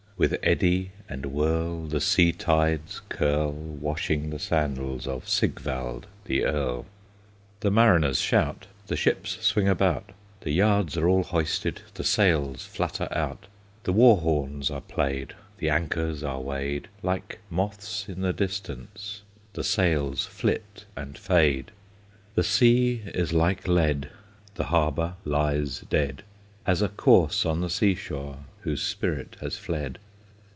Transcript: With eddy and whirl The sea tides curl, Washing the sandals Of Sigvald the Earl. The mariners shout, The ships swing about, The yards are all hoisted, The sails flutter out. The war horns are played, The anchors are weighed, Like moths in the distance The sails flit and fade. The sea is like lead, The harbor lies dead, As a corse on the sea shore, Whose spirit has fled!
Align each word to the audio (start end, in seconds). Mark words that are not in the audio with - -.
With 0.17 0.37
eddy 0.43 0.91
and 1.09 1.25
whirl 1.25 1.87
The 1.87 1.99
sea 1.99 2.31
tides 2.31 3.01
curl, 3.09 3.53
Washing 3.53 4.29
the 4.29 4.37
sandals 4.37 5.07
Of 5.07 5.27
Sigvald 5.27 6.05
the 6.25 6.45
Earl. 6.45 6.85
The 7.61 7.71
mariners 7.71 8.21
shout, 8.21 8.67
The 8.85 8.95
ships 8.95 9.39
swing 9.43 9.67
about, 9.67 10.11
The 10.41 10.51
yards 10.51 10.95
are 10.95 11.09
all 11.09 11.23
hoisted, 11.23 11.81
The 11.95 12.03
sails 12.03 12.63
flutter 12.63 13.07
out. 13.09 13.47
The 13.81 13.93
war 13.93 14.17
horns 14.17 14.69
are 14.69 14.81
played, 14.81 15.33
The 15.57 15.71
anchors 15.71 16.21
are 16.21 16.39
weighed, 16.39 16.87
Like 17.01 17.39
moths 17.49 18.07
in 18.07 18.21
the 18.21 18.31
distance 18.31 19.23
The 19.53 19.63
sails 19.63 20.27
flit 20.27 20.85
and 20.95 21.17
fade. 21.17 21.71
The 22.35 22.43
sea 22.43 23.01
is 23.07 23.33
like 23.33 23.67
lead, 23.67 24.09
The 24.53 24.65
harbor 24.65 25.15
lies 25.25 25.79
dead, 25.89 26.21
As 26.67 26.83
a 26.83 26.89
corse 26.89 27.43
on 27.43 27.61
the 27.61 27.71
sea 27.71 27.95
shore, 27.95 28.37
Whose 28.59 28.83
spirit 28.83 29.35
has 29.41 29.57
fled! 29.57 29.97